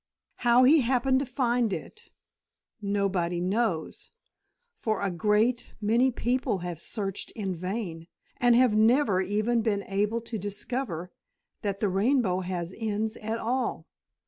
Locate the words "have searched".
6.65-7.29